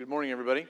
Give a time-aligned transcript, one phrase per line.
[0.00, 0.66] Good morning, everybody.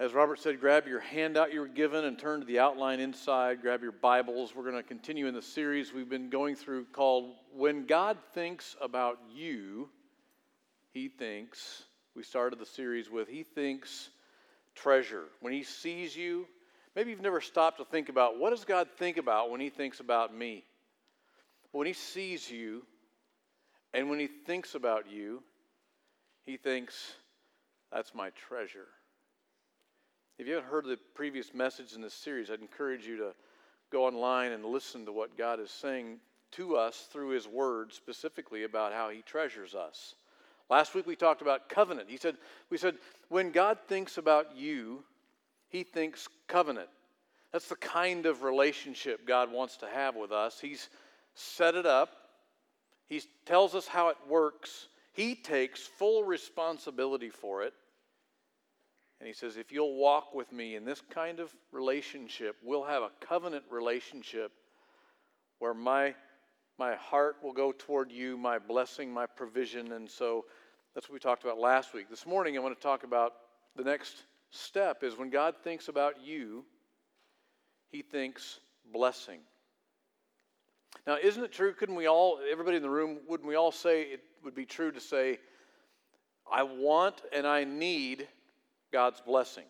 [0.00, 3.62] As Robert said, grab your handout you were given and turn to the outline inside.
[3.62, 4.52] Grab your Bibles.
[4.52, 8.74] We're going to continue in the series we've been going through called When God Thinks
[8.80, 9.88] About You,
[10.92, 11.84] He Thinks.
[12.16, 14.10] We started the series with He Thinks
[14.74, 15.26] Treasure.
[15.38, 16.48] When He sees you,
[16.96, 20.00] maybe you've never stopped to think about what does God think about when He thinks
[20.00, 20.64] about me?
[21.70, 22.82] When He sees you
[23.94, 25.44] and when He thinks about you,
[26.44, 27.14] He thinks,
[27.92, 28.88] that's my treasure.
[30.38, 33.32] If you haven't heard the previous message in this series, I'd encourage you to
[33.90, 36.18] go online and listen to what God is saying
[36.52, 40.14] to us through His Word, specifically about how He treasures us.
[40.68, 42.10] Last week we talked about covenant.
[42.10, 42.36] He said,
[42.70, 42.96] we said,
[43.28, 45.04] when God thinks about you,
[45.68, 46.88] He thinks covenant.
[47.52, 50.60] That's the kind of relationship God wants to have with us.
[50.60, 50.90] He's
[51.34, 52.10] set it up,
[53.06, 57.72] He tells us how it works, He takes full responsibility for it.
[59.18, 63.02] And he says, if you'll walk with me in this kind of relationship, we'll have
[63.02, 64.52] a covenant relationship
[65.58, 66.14] where my,
[66.78, 69.92] my heart will go toward you, my blessing, my provision.
[69.92, 70.44] And so
[70.94, 72.10] that's what we talked about last week.
[72.10, 73.32] This morning, I want to talk about
[73.74, 76.62] the next step is when God thinks about you,
[77.88, 78.60] he thinks
[78.92, 79.40] blessing.
[81.06, 81.72] Now, isn't it true?
[81.72, 84.90] Couldn't we all, everybody in the room, wouldn't we all say it would be true
[84.90, 85.38] to say,
[86.50, 88.28] I want and I need
[88.92, 89.64] God's blessing.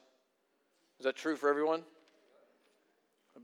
[0.98, 1.82] Is that true for everyone?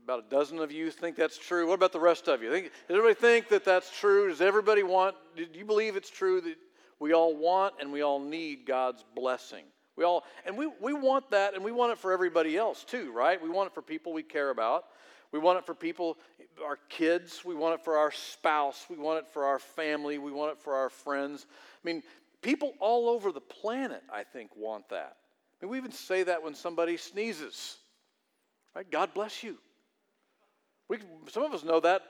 [0.03, 1.67] About a dozen of you think that's true.
[1.67, 2.51] What about the rest of you?
[2.51, 4.27] Think, does everybody think that that's true?
[4.29, 6.55] Does everybody want, do you believe it's true that
[6.99, 9.65] we all want and we all need God's blessing?
[9.95, 13.11] We all, and we, we want that and we want it for everybody else too,
[13.11, 13.41] right?
[13.41, 14.85] We want it for people we care about.
[15.33, 16.17] We want it for people,
[16.63, 17.43] our kids.
[17.43, 18.85] We want it for our spouse.
[18.87, 20.19] We want it for our family.
[20.19, 21.47] We want it for our friends.
[21.51, 22.03] I mean,
[22.41, 25.17] people all over the planet, I think, want that.
[25.59, 27.77] I mean, we even say that when somebody sneezes.
[28.75, 28.89] Right?
[28.89, 29.57] God bless you.
[30.87, 32.03] We, some of us know that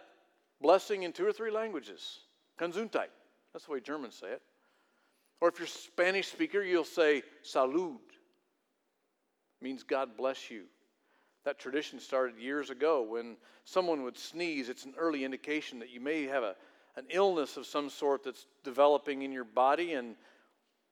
[0.61, 2.19] blessing in two or three languages.
[2.59, 3.08] Gesundheit.
[3.53, 4.42] That's the way Germans say it.
[5.39, 7.95] Or if you're a Spanish speaker, you'll say salud.
[9.61, 10.64] It means God bless you.
[11.45, 14.70] That tradition started years ago when someone would sneeze.
[14.70, 16.55] It's an early indication that you may have a,
[16.95, 20.15] an illness of some sort that's developing in your body, and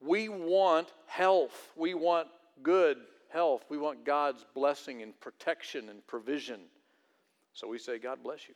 [0.01, 1.71] we want health.
[1.75, 2.27] We want
[2.63, 2.97] good
[3.29, 3.63] health.
[3.69, 6.61] We want God's blessing and protection and provision.
[7.53, 8.55] So we say, God bless you.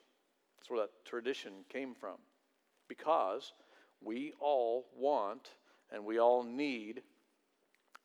[0.58, 2.16] That's where that tradition came from.
[2.88, 3.54] Because
[4.02, 5.50] we all want
[5.92, 7.02] and we all need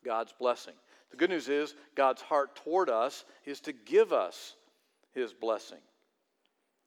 [0.04, 0.74] God's blessing.
[1.10, 4.56] The good news is, God's heart toward us is to give us
[5.12, 5.78] his blessing.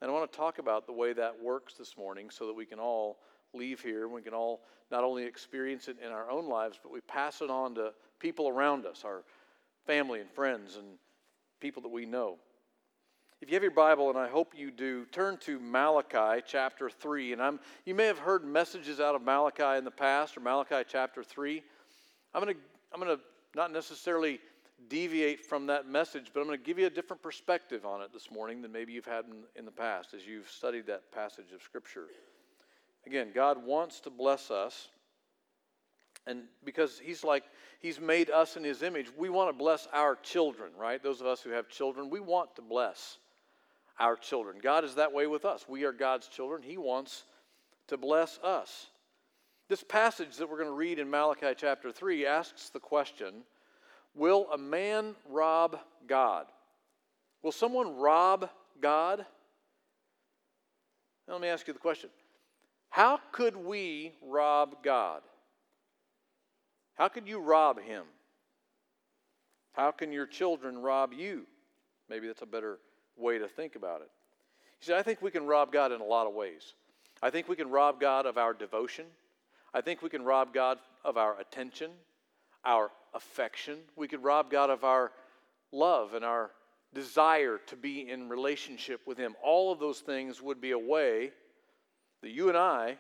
[0.02, 2.66] And I want to talk about the way that works this morning so that we
[2.66, 3.20] can all
[3.54, 4.62] leave here and we can all
[4.92, 8.48] not only experience it in our own lives, but we pass it on to people
[8.48, 9.24] around us, our
[9.86, 10.86] family and friends and
[11.60, 12.38] people that we know.
[13.42, 17.34] If you have your Bible, and I hope you do, turn to Malachi chapter 3.
[17.34, 20.86] And I'm, you may have heard messages out of Malachi in the past, or Malachi
[20.88, 21.62] chapter 3.
[22.34, 22.62] I'm going to
[22.94, 23.24] I'm going to
[23.56, 24.40] not necessarily
[24.90, 28.12] deviate from that message, but I'm going to give you a different perspective on it
[28.12, 31.52] this morning than maybe you've had in, in the past as you've studied that passage
[31.54, 32.08] of Scripture.
[33.06, 34.90] Again, God wants to bless us.
[36.26, 37.44] And because He's like,
[37.80, 41.02] He's made us in His image, we want to bless our children, right?
[41.02, 43.18] Those of us who have children, we want to bless
[44.00, 44.58] our children.
[44.62, 45.66] God is that way with us.
[45.68, 46.62] We are God's children.
[46.64, 47.26] He wants
[47.88, 48.88] to bless us.
[49.74, 53.42] This passage that we're going to read in Malachi chapter 3 asks the question
[54.14, 56.46] Will a man rob God?
[57.42, 59.26] Will someone rob God?
[61.28, 62.12] Now, let me ask you the question
[62.92, 65.24] How could we rob God?
[66.94, 68.04] How could you rob him?
[69.72, 71.48] How can your children rob you?
[72.12, 72.78] Maybe that's a better
[73.18, 74.12] way to think about it.
[74.82, 76.76] You see, I think we can rob God in a lot of ways.
[77.24, 79.06] I think we can rob God of our devotion.
[79.74, 81.92] I think we can rob God of our attention,
[82.64, 83.80] our affection.
[83.96, 85.12] We could rob God of our
[85.72, 86.52] love and our
[86.94, 89.36] desire to be in relationship with Him.
[89.44, 91.32] All of those things would be a way
[92.22, 92.98] that you and I,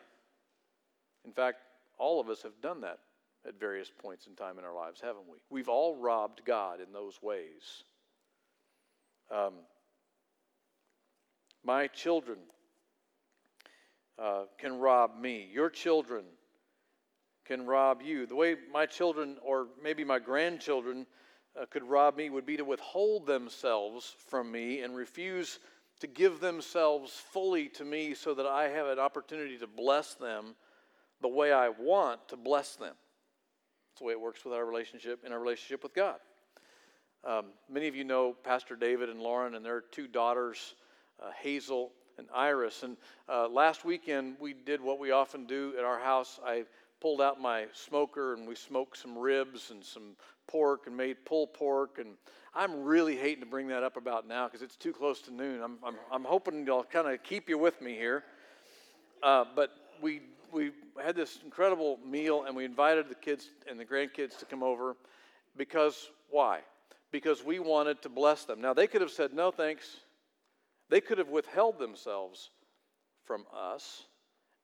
[1.25, 1.59] in fact,
[1.97, 2.99] all of us have done that
[3.47, 5.37] at various points in time in our lives, haven't we?
[5.49, 7.83] We've all robbed God in those ways.
[9.31, 9.53] Um,
[11.63, 12.39] my children
[14.17, 15.47] uh, can rob me.
[15.51, 16.23] Your children
[17.45, 18.25] can rob you.
[18.25, 21.05] The way my children, or maybe my grandchildren,
[21.59, 25.59] uh, could rob me would be to withhold themselves from me and refuse
[25.99, 30.55] to give themselves fully to me so that I have an opportunity to bless them
[31.21, 32.95] the way I want to bless them.
[33.91, 36.17] It's the way it works with our relationship in our relationship with God.
[37.25, 40.75] Um, many of you know Pastor David and Lauren and their two daughters,
[41.21, 42.83] uh, Hazel and Iris.
[42.83, 42.97] And
[43.29, 46.39] uh, last weekend, we did what we often do at our house.
[46.45, 46.65] I
[47.03, 50.15] pulled out my smoker and we smoked some ribs and some
[50.47, 51.99] pork and made pulled pork.
[51.99, 52.15] And
[52.55, 55.61] I'm really hating to bring that up about now because it's too close to noon.
[55.61, 58.23] I'm, I'm, I'm hoping I'll kind of keep you with me here.
[59.21, 60.21] Uh, but we,
[60.51, 60.71] we
[61.03, 64.95] had this incredible meal and we invited the kids and the grandkids to come over
[65.55, 66.61] because why?
[67.13, 68.59] because we wanted to bless them.
[68.59, 69.97] Now, they could have said, no, thanks.
[70.89, 72.49] They could have withheld themselves
[73.25, 74.03] from us,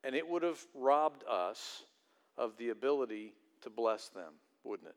[0.04, 1.84] and it would have robbed us
[2.40, 4.34] of the ability to bless them,
[4.64, 4.96] wouldn't it?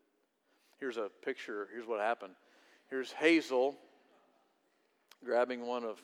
[0.78, 1.68] Here's a picture.
[1.74, 2.32] Here's what happened.
[2.88, 3.76] Here's Hazel
[5.24, 6.02] grabbing one of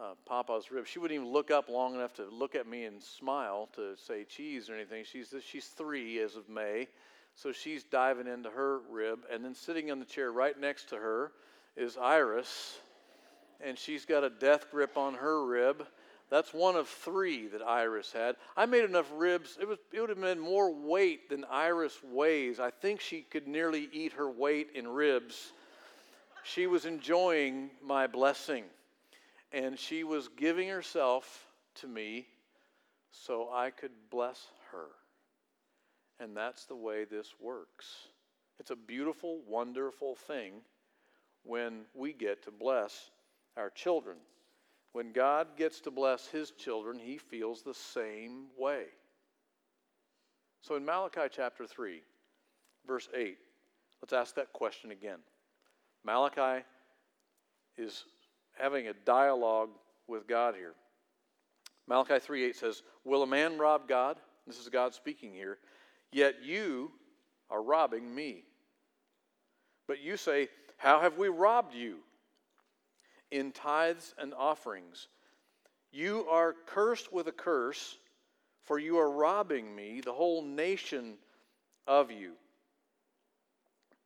[0.00, 0.88] uh, Papa's ribs.
[0.88, 4.24] She wouldn't even look up long enough to look at me and smile to say
[4.24, 5.04] cheese or anything.
[5.04, 6.88] She's, she's three as of May.
[7.34, 10.96] So she's diving into her rib, and then sitting in the chair right next to
[10.96, 11.30] her
[11.76, 12.78] is Iris,
[13.64, 15.86] and she's got a death grip on her rib.
[16.30, 18.36] That's one of three that Iris had.
[18.56, 22.60] I made enough ribs, it, was, it would have been more weight than Iris weighs.
[22.60, 25.52] I think she could nearly eat her weight in ribs.
[26.44, 28.64] She was enjoying my blessing,
[29.52, 31.46] and she was giving herself
[31.76, 32.26] to me
[33.10, 34.86] so I could bless her.
[36.20, 37.86] And that's the way this works.
[38.58, 40.54] It's a beautiful, wonderful thing
[41.44, 43.10] when we get to bless
[43.56, 44.16] our children.
[44.92, 48.84] When God gets to bless his children, he feels the same way.
[50.62, 52.02] So in Malachi chapter 3,
[52.86, 53.38] verse 8,
[54.02, 55.18] let's ask that question again.
[56.04, 56.64] Malachi
[57.76, 58.04] is
[58.58, 59.70] having a dialogue
[60.06, 60.74] with God here.
[61.86, 64.18] Malachi 3 8 says, Will a man rob God?
[64.46, 65.58] This is God speaking here.
[66.12, 66.90] Yet you
[67.50, 68.44] are robbing me.
[69.86, 71.98] But you say, How have we robbed you?
[73.30, 75.08] In tithes and offerings.
[75.92, 77.96] You are cursed with a curse,
[78.64, 81.16] for you are robbing me, the whole nation
[81.86, 82.32] of you.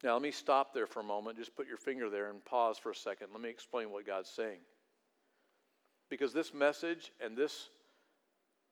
[0.02, 1.38] Now, let me stop there for a moment.
[1.38, 3.28] Just put your finger there and pause for a second.
[3.32, 4.58] Let me explain what God's saying.
[6.10, 7.68] Because this message and this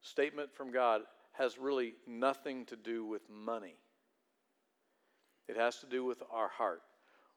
[0.03, 1.03] statement from God
[1.33, 3.77] has really nothing to do with money.
[5.49, 6.83] It has to do with our heart.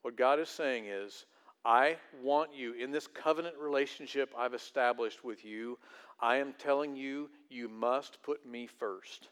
[0.02, 1.26] What God is saying is,
[1.66, 5.78] I want you, in this covenant relationship I've established with you,
[6.20, 9.30] I am telling you, you must put me first.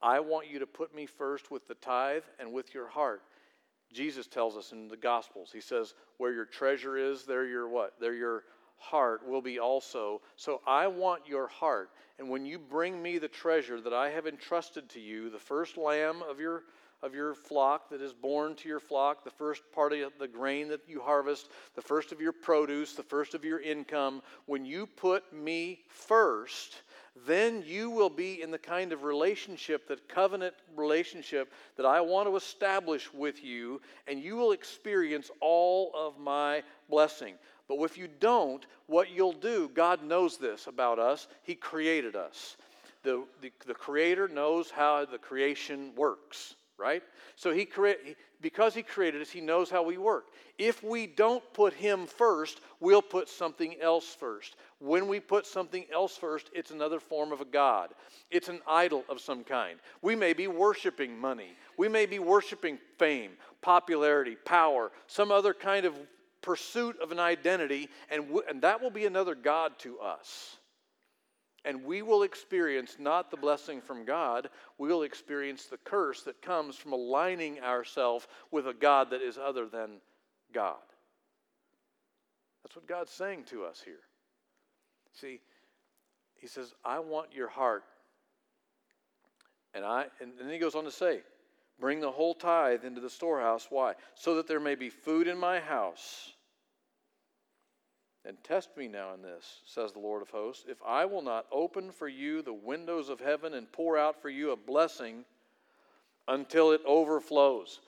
[0.00, 3.22] I want you to put me first with the tithe and with your heart.
[3.92, 7.94] Jesus tells us in the Gospels, He says, Where your treasure is, there your what?
[8.00, 8.44] There your
[8.76, 10.20] heart will be also.
[10.36, 11.90] So I want your heart.
[12.18, 15.76] And when you bring me the treasure that I have entrusted to you, the first
[15.76, 16.64] lamb of your
[17.02, 20.68] of your flock that is born to your flock, the first part of the grain
[20.68, 24.86] that you harvest, the first of your produce, the first of your income, when you
[24.86, 26.82] put me first,
[27.26, 32.28] then you will be in the kind of relationship, that covenant relationship that I want
[32.28, 37.34] to establish with you, and you will experience all of my blessing.
[37.68, 41.28] But if you don't, what you'll do, God knows this about us.
[41.42, 42.56] He created us.
[43.02, 47.02] The, the, the Creator knows how the creation works, right?
[47.36, 50.26] So he create, because He created us, He knows how we work.
[50.58, 54.56] If we don't put Him first, we'll put something else first.
[54.78, 57.90] When we put something else first, it's another form of a God.
[58.30, 59.78] It's an idol of some kind.
[60.02, 61.56] We may be worshiping money.
[61.76, 65.94] We may be worshiping fame, popularity, power, some other kind of
[66.42, 70.57] pursuit of an identity, and, w- and that will be another God to us.
[71.64, 74.48] And we will experience not the blessing from God,
[74.78, 79.38] we will experience the curse that comes from aligning ourselves with a God that is
[79.38, 80.00] other than
[80.52, 80.76] God.
[82.62, 84.00] That's what God's saying to us here.
[85.12, 85.40] See,
[86.36, 87.84] He says, I want your heart.
[89.74, 91.20] And, I, and then He goes on to say,
[91.80, 93.68] Bring the whole tithe into the storehouse.
[93.70, 93.94] Why?
[94.14, 96.32] So that there may be food in my house.
[98.28, 101.46] And test me now in this, says the Lord of hosts, if I will not
[101.50, 105.24] open for you the windows of heaven and pour out for you a blessing
[106.28, 107.80] until it overflows.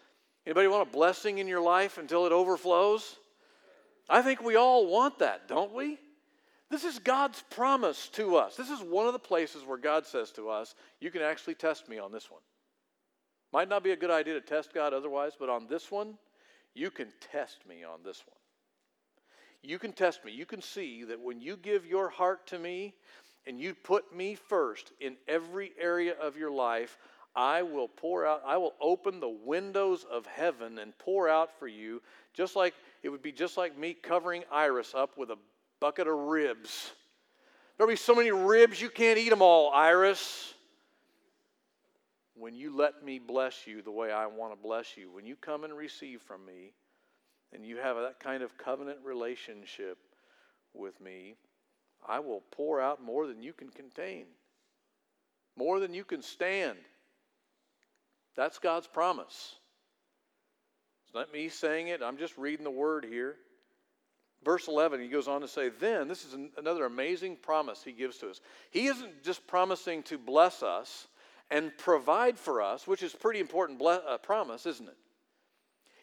[0.47, 3.17] Anybody want a blessing in your life until it overflows?
[4.09, 5.99] I think we all want that, don't we?
[6.71, 8.57] This is God's promise to us.
[8.57, 11.87] This is one of the places where God says to us, You can actually test
[11.87, 12.41] me on this one.
[13.53, 16.15] Might not be a good idea to test God otherwise, but on this one,
[16.73, 18.39] you can test me on this one.
[19.63, 20.33] You can test me.
[20.33, 22.95] You can see that when you give your heart to me
[23.47, 26.99] and you put me first in every area of your life,
[27.37, 31.69] I will pour out, I will open the windows of heaven and pour out for
[31.69, 32.03] you,
[32.35, 35.39] just like it would be just like me covering Iris up with a
[35.79, 36.91] bucket of ribs.
[37.77, 40.55] There'll be so many ribs you can't eat them all, Iris.
[42.35, 45.37] When you let me bless you the way I want to bless you, when you
[45.37, 46.73] come and receive from me,
[47.53, 49.99] and you have that kind of covenant relationship
[50.75, 51.35] with me,
[52.07, 54.25] I will pour out more than you can contain,
[55.57, 56.79] more than you can stand.
[58.37, 59.57] That's God's promise.
[61.05, 63.37] It's not me saying it, I'm just reading the word here.
[64.43, 68.17] Verse 11, he goes on to say, Then, this is another amazing promise he gives
[68.19, 68.41] to us.
[68.71, 71.09] He isn't just promising to bless us
[71.51, 74.97] and provide for us, which is pretty important ble- uh, promise, isn't it?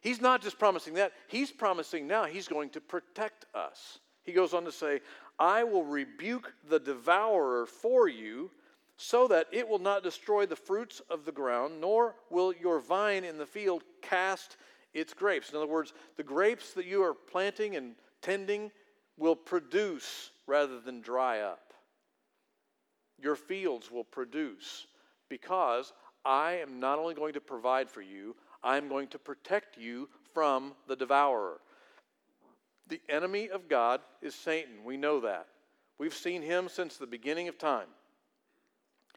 [0.02, 4.00] He's not just promising that, he's promising now he's going to protect us.
[4.24, 5.02] He goes on to say,
[5.40, 8.52] I will rebuke the devourer for you,
[8.98, 13.24] so that it will not destroy the fruits of the ground, nor will your vine
[13.24, 14.58] in the field cast
[14.94, 15.52] its grapes.
[15.52, 18.72] In other words, the grapes that you are planting and tending
[19.18, 21.74] will produce rather than dry up.
[23.20, 24.88] Your fields will produce
[25.30, 25.94] because
[26.26, 30.74] I am not only going to provide for you, I'm going to protect you from
[30.88, 31.60] the devourer.
[32.88, 34.84] The enemy of God is Satan.
[34.86, 35.48] We know that.
[35.98, 37.88] We've seen him since the beginning of time.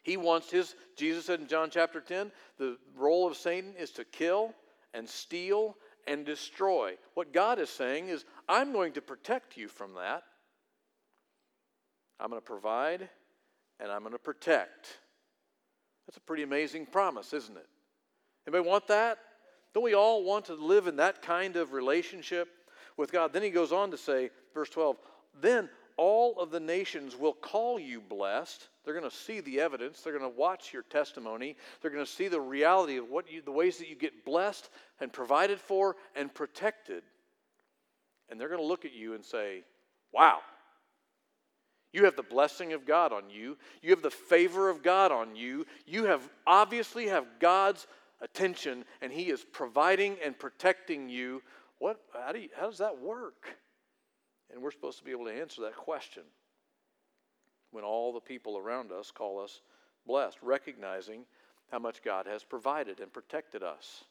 [0.02, 4.04] He wants his, Jesus said in John chapter 10, the role of Satan is to
[4.04, 4.54] kill
[4.94, 6.96] and steal and destroy.
[7.14, 10.22] What God is saying is, I'm going to protect you from that.
[12.18, 13.08] I'm going to provide
[13.78, 14.98] and I'm going to protect.
[16.06, 17.66] That's a pretty amazing promise, isn't it?
[18.46, 19.18] Anybody want that?
[19.74, 22.48] Don't we all want to live in that kind of relationship
[22.96, 23.32] with God?
[23.32, 24.96] Then he goes on to say, verse 12,
[25.40, 28.68] then all of the nations will call you blessed.
[28.84, 30.00] They're going to see the evidence.
[30.00, 31.56] They're going to watch your testimony.
[31.80, 34.70] They're going to see the reality of what you, the ways that you get blessed
[35.00, 37.02] and provided for and protected.
[38.28, 39.64] And they're going to look at you and say,
[40.12, 40.40] Wow,
[41.92, 43.56] you have the blessing of God on you.
[43.82, 45.66] You have the favor of God on you.
[45.86, 47.86] You have obviously have God's
[48.20, 51.42] attention and he is providing and protecting you.
[51.78, 53.56] What how, do you, how does that work?
[54.52, 56.24] And we're supposed to be able to answer that question
[57.70, 59.60] when all the people around us call us
[60.06, 61.24] blessed, recognizing
[61.70, 64.04] how much God has provided and protected us.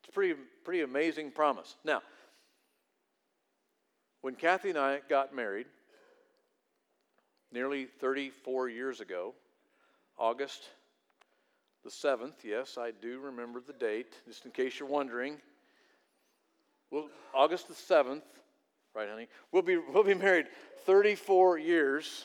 [0.00, 1.76] It's a pretty, pretty amazing promise.
[1.84, 2.02] Now,
[4.20, 5.66] when Kathy and I got married,
[7.52, 9.34] nearly 34 years ago,
[10.18, 10.64] August
[11.86, 15.38] the 7th, yes, I do remember the date, just in case you're wondering.
[16.90, 18.22] Well, August the 7th,
[18.96, 19.28] Right, honey?
[19.52, 20.46] We'll be, we'll be married
[20.86, 22.24] 34 years.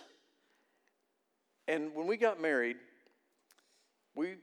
[1.67, 2.77] And when we got married,
[4.15, 4.35] we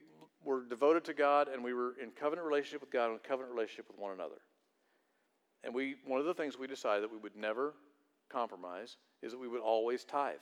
[0.45, 3.87] were devoted to God and we were in covenant relationship with God and covenant relationship
[3.87, 4.35] with one another.
[5.63, 7.73] And we, one of the things we decided that we would never
[8.31, 10.35] compromise is that we would always tithe.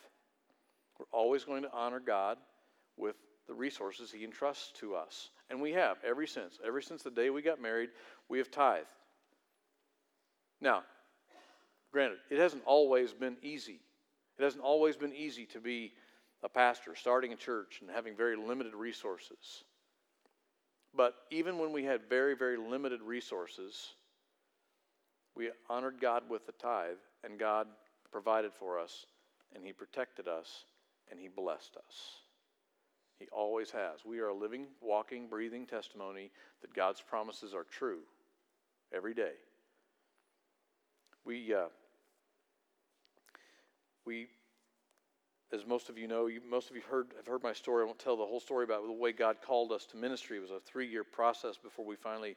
[1.00, 2.38] We're always going to honor God
[2.98, 3.16] with
[3.48, 5.30] the resources He entrusts to us.
[5.50, 6.60] And we have, ever since.
[6.66, 7.90] Ever since the day we got married,
[8.30, 8.88] we have tithed.
[10.60, 10.84] Now,
[11.92, 13.80] Granted, it hasn't always been easy.
[14.38, 15.94] It hasn't always been easy to be
[16.44, 19.64] a pastor, starting a church and having very limited resources.
[20.96, 23.94] But even when we had very, very limited resources,
[25.36, 27.68] we honored God with the tithe, and God
[28.12, 29.06] provided for us,
[29.56, 30.66] and He protected us,
[31.10, 32.27] and He blessed us.
[33.20, 34.06] He always has.
[34.06, 36.32] We are a living, walking, breathing testimony
[36.62, 38.00] that God's promises are true
[38.94, 39.34] every day.
[41.26, 41.68] We, uh,
[44.06, 44.28] we,
[45.52, 47.84] as most of you know, you, most of you heard, have heard my story.
[47.84, 50.38] I won't tell the whole story about the way God called us to ministry.
[50.38, 52.36] It was a three year process before we finally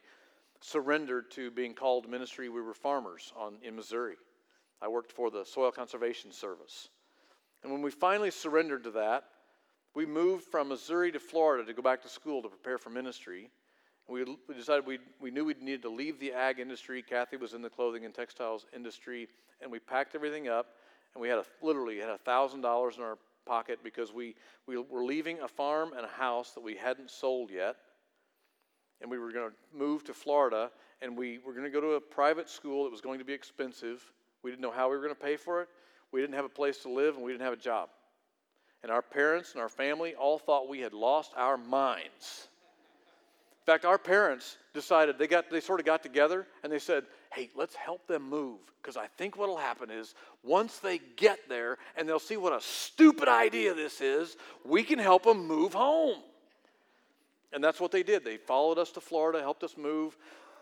[0.61, 2.49] surrendered to being called ministry.
[2.49, 4.15] We were farmers on, in Missouri.
[4.81, 6.89] I worked for the Soil Conservation Service.
[7.63, 9.25] And when we finally surrendered to that,
[9.93, 13.49] we moved from Missouri to Florida to go back to school to prepare for ministry.
[14.07, 17.01] We, we decided we, we knew we needed to leave the ag industry.
[17.01, 19.27] Kathy was in the clothing and textiles industry,
[19.61, 20.67] and we packed everything up,
[21.13, 24.35] and we had a, literally had a thousand dollars in our pocket because we,
[24.67, 27.75] we were leaving a farm and a house that we hadn't sold yet,
[29.01, 30.71] and we were going to move to Florida,
[31.01, 33.33] and we were going to go to a private school that was going to be
[33.33, 34.01] expensive.
[34.43, 35.69] We didn't know how we were going to pay for it.
[36.11, 37.89] We didn't have a place to live, and we didn't have a job.
[38.83, 42.47] And our parents and our family all thought we had lost our minds.
[43.61, 47.05] In fact, our parents decided they got they sort of got together and they said,
[47.31, 51.77] "Hey, let's help them move because I think what'll happen is once they get there
[51.95, 54.35] and they'll see what a stupid idea this is,
[54.65, 56.23] we can help them move home."
[57.53, 58.23] And that's what they did.
[58.23, 60.17] They followed us to Florida, helped us move.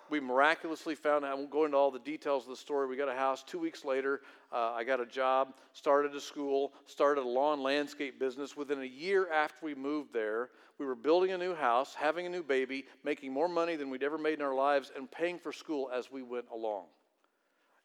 [0.10, 2.88] We miraculously found, I won't go into all the details of the story.
[2.88, 3.44] We got a house.
[3.44, 8.20] Two weeks later, uh, I got a job, started a school, started a lawn landscape
[8.20, 8.58] business.
[8.58, 12.30] Within a year after we moved there, we were building a new house, having a
[12.30, 15.52] new baby, making more money than we'd ever made in our lives, and paying for
[15.52, 16.86] school as we went along.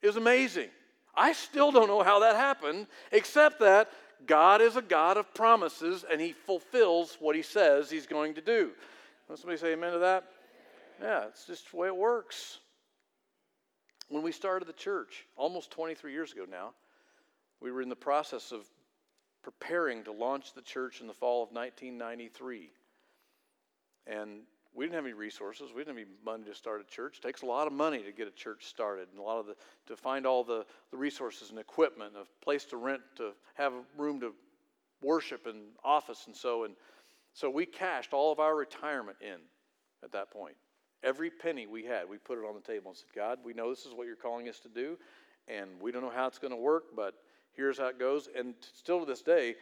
[0.01, 0.69] It was amazing.
[1.17, 3.91] I still don't know how that happened, except that
[4.27, 8.41] God is a God of promises and He fulfills what He says He's going to
[8.41, 8.71] do.
[9.35, 10.25] Somebody say amen to that?
[11.01, 12.59] Yeah, it's just the way it works.
[14.09, 16.71] When we started the church, almost 23 years ago now,
[17.61, 18.67] we were in the process of
[19.43, 22.71] preparing to launch the church in the fall of 1993.
[24.07, 24.41] And
[24.75, 25.71] we didn't have any resources.
[25.71, 27.19] We didn't have any money to start a church.
[27.19, 29.47] It takes a lot of money to get a church started, and a lot of
[29.47, 29.55] the
[29.87, 33.83] to find all the, the resources and equipment, a place to rent, to have a
[33.97, 34.35] room to
[35.01, 36.65] worship and office and so.
[36.65, 36.75] And
[37.35, 39.39] so we cashed all of our retirement in
[40.03, 40.57] at that point.
[41.05, 43.71] Every penny we had, we put it on the table and said, God, we know
[43.71, 44.99] this is what you're calling us to do,
[45.47, 47.15] and we don't know how it's going to work, but
[47.53, 48.29] here's how it goes.
[48.37, 49.55] And still to this day,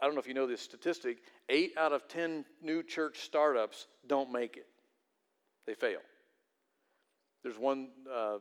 [0.00, 3.86] I don't know if you know this statistic, eight out of 10 new church startups
[4.06, 4.66] don't make it,
[5.66, 6.00] they fail.
[7.42, 8.38] There's one, uh,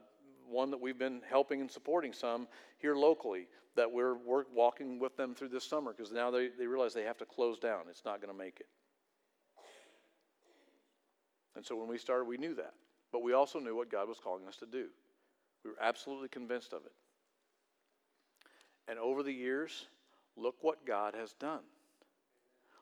[0.49, 2.47] one that we've been helping and supporting some
[2.77, 6.67] here locally that we're, we're walking with them through this summer because now they, they
[6.67, 7.81] realize they have to close down.
[7.89, 8.67] It's not going to make it.
[11.59, 12.73] And so when we started, we knew that.
[13.11, 14.87] But we also knew what God was calling us to do.
[15.65, 16.93] We were absolutely convinced of it.
[18.87, 19.87] And over the years,
[20.39, 21.61] Look what God has done.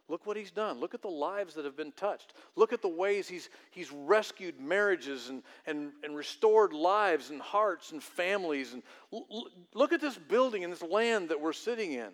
[0.09, 0.79] Look what he's done.
[0.79, 2.33] Look at the lives that have been touched.
[2.55, 7.91] Look at the ways he's, he's rescued marriages and, and, and restored lives and hearts
[7.91, 8.71] and families.
[8.71, 12.09] And l- look at this building and this land that we're sitting in.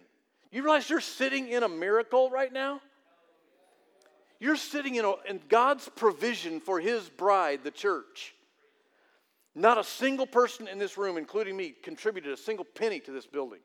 [0.52, 2.82] You realize you're sitting in a miracle right now?
[4.44, 8.36] You're sitting in, a, in God's provision for his bride, the church.
[9.56, 13.26] Not a single person in this room, including me, contributed a single penny to this
[13.26, 13.62] building.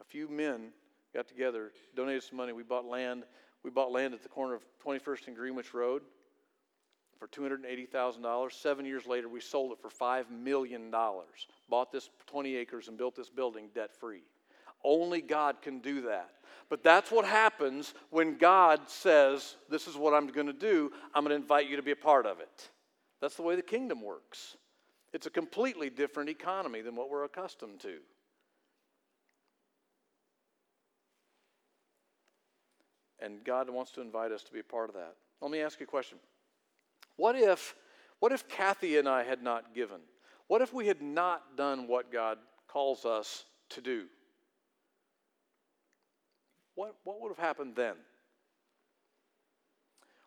[0.00, 0.68] A few men
[1.12, 2.52] got together, donated some money.
[2.52, 3.24] We bought land.
[3.64, 6.02] We bought land at the corner of 21st and Greenwich Road
[7.18, 8.52] for $280,000.
[8.52, 10.92] Seven years later, we sold it for $5 million.
[11.68, 14.22] Bought this 20 acres and built this building debt free.
[14.84, 16.30] Only God can do that.
[16.70, 20.92] But that's what happens when God says, This is what I'm going to do.
[21.14, 22.70] I'm going to invite you to be a part of it.
[23.20, 24.56] That's the way the kingdom works.
[25.12, 27.98] It's a completely different economy than what we're accustomed to.
[33.20, 35.14] And God wants to invite us to be a part of that.
[35.40, 36.18] Let me ask you a question.
[37.16, 37.74] What if,
[38.20, 40.00] what if Kathy and I had not given?
[40.46, 42.38] What if we had not done what God
[42.68, 44.04] calls us to do?
[46.78, 47.96] What, what would have happened then?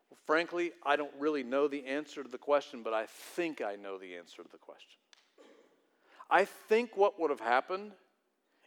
[0.10, 3.78] Well, frankly, I don't really know the answer to the question, but I think I
[3.78, 5.00] know the answer to the question.
[6.30, 7.94] I think what would have happened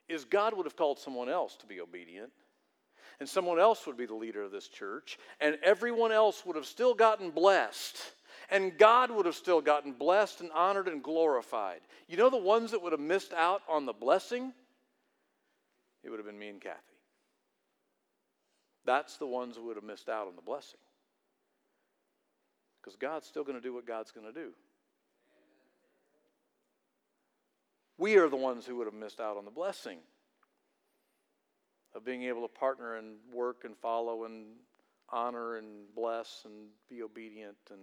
[0.09, 2.31] is God would have called someone else to be obedient
[3.21, 6.65] and someone else would be the leader of this church, and everyone else would have
[6.65, 7.99] still gotten blessed.
[8.51, 11.81] And God would have still gotten blessed and honored and glorified.
[12.09, 14.55] You know the ones that would have missed out on the blessing?
[16.03, 16.94] It would have been me and Kathy.
[18.85, 20.81] That's the ones who would have missed out on the blessing.
[22.81, 24.51] Because God's still going to do what God's going to do.
[27.97, 29.99] We are the ones who would have missed out on the blessing
[31.95, 34.47] of being able to partner and work and follow and
[35.11, 37.81] honor and bless and be obedient and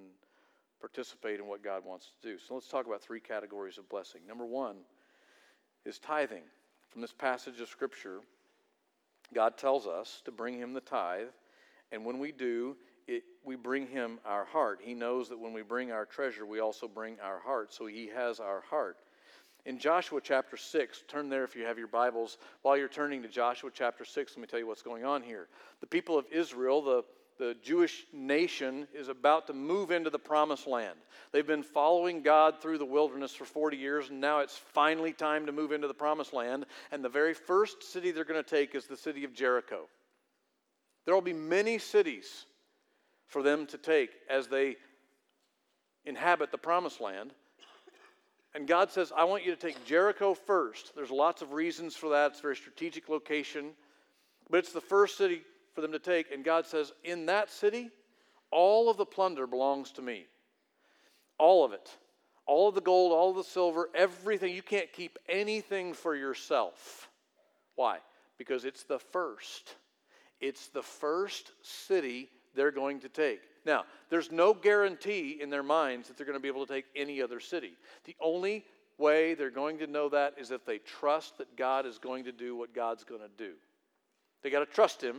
[0.82, 2.38] participate in what God wants to do.
[2.38, 4.22] So let's talk about three categories of blessing.
[4.28, 4.78] Number one
[5.86, 6.44] is tithing.
[6.90, 8.20] From this passage of Scripture,
[9.34, 11.28] God tells us to bring Him the tithe,
[11.92, 12.76] and when we do,
[13.08, 14.80] it, we bring Him our heart.
[14.82, 18.10] He knows that when we bring our treasure, we also bring our heart, so He
[18.16, 18.98] has our heart.
[19.66, 22.40] In Joshua chapter 6, turn there if you have your Bibles.
[22.64, 25.48] While you're turning to Joshua chapter 6, let me tell you what's going on here.
[25.82, 27.04] The people of Israel, the,
[27.42, 31.00] the Jewish nation, is about to move into the promised land.
[31.32, 35.48] They've been following God through the wilderness for 40 years, and now it's finally time
[35.48, 36.68] to move into the promised land.
[36.92, 39.88] And the very first city they're going to take is the city of Jericho.
[41.06, 42.46] There will be many cities
[43.26, 44.76] for them to take as they
[46.06, 47.34] inhabit the promised land.
[48.54, 50.96] And God says, I want you to take Jericho first.
[50.96, 52.32] There's lots of reasons for that.
[52.32, 53.72] It's a very strategic location,
[54.48, 55.42] but it's the first city
[55.82, 56.32] for them to take.
[56.32, 57.90] And God says, In that city,
[58.52, 60.26] all of the plunder belongs to me.
[61.38, 61.90] All of it.
[62.46, 64.54] All of the gold, all of the silver, everything.
[64.54, 67.10] You can't keep anything for yourself.
[67.76, 68.00] Why?
[68.38, 69.76] Because it's the first.
[70.40, 73.42] It's the first city they're going to take.
[73.66, 76.86] Now, there's no guarantee in their minds that they're going to be able to take
[76.96, 77.74] any other city.
[78.06, 78.66] The only
[78.98, 82.32] way they're going to know that is if they trust that God is going to
[82.32, 83.54] do what God's going to do.
[84.42, 85.18] They got to trust Him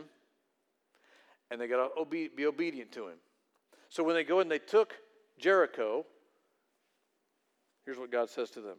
[1.53, 3.17] and they got to obe- be obedient to Him.
[3.89, 4.95] So when they go and they took
[5.37, 6.03] Jericho,
[7.85, 8.77] here's what God says to them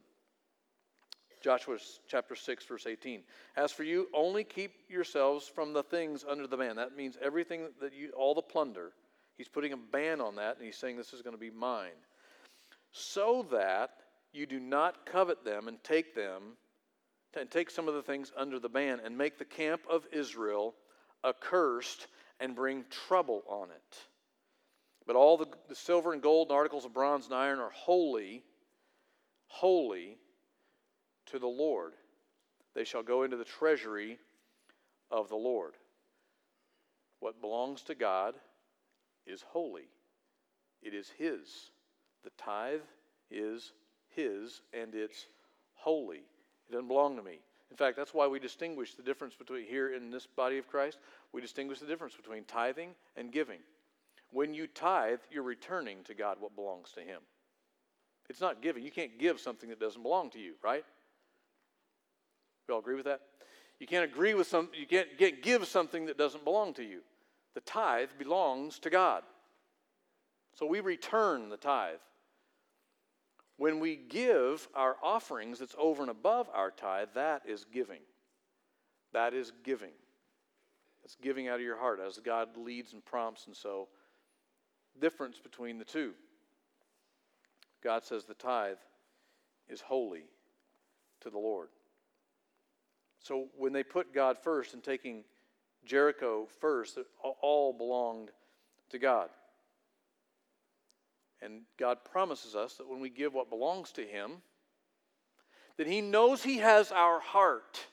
[1.40, 3.20] Joshua chapter 6, verse 18.
[3.56, 6.74] As for you, only keep yourselves from the things under the ban.
[6.76, 8.90] That means everything that you, all the plunder.
[9.36, 11.90] He's putting a ban on that, and he's saying this is going to be mine.
[12.90, 13.90] So that
[14.32, 16.56] you do not covet them and take them,
[17.38, 20.74] and take some of the things under the ban, and make the camp of Israel
[21.24, 22.08] accursed
[22.40, 23.98] and bring trouble on it.
[25.06, 28.42] But all the, the silver and gold and articles of bronze and iron are holy,
[29.46, 30.16] holy
[31.26, 31.92] to the Lord.
[32.74, 34.18] They shall go into the treasury
[35.10, 35.74] of the Lord.
[37.20, 38.34] What belongs to God
[39.26, 39.88] is holy,
[40.82, 41.70] it is His.
[42.24, 42.80] The tithe
[43.30, 43.72] is
[44.08, 45.26] His, and it's
[45.74, 46.24] holy.
[46.68, 47.40] It doesn't belong to me.
[47.70, 50.98] In fact, that's why we distinguish the difference between here in this body of Christ.
[51.32, 53.58] We distinguish the difference between tithing and giving.
[54.30, 57.20] When you tithe, you're returning to God what belongs to Him.
[58.28, 58.84] It's not giving.
[58.84, 60.84] You can't give something that doesn't belong to you, right?
[62.68, 63.20] We all agree with that?
[63.80, 67.00] You can't agree with some, you can't, give something that doesn't belong to you.
[67.54, 69.22] The tithe belongs to God.
[70.54, 71.96] So we return the tithe.
[73.56, 78.00] When we give our offerings that's over and above our tithe, that is giving.
[79.12, 79.92] That is giving.
[81.04, 83.88] It's giving out of your heart as God leads and prompts, and so
[85.00, 86.12] difference between the two.
[87.82, 88.78] God says the tithe
[89.68, 90.24] is holy
[91.20, 91.68] to the Lord.
[93.20, 95.24] So when they put God first and taking
[95.84, 97.06] Jericho first, it
[97.40, 98.30] all belonged
[98.90, 99.28] to God.
[101.44, 104.42] And God promises us that when we give what belongs to Him,
[105.76, 107.86] that He knows He has our heart.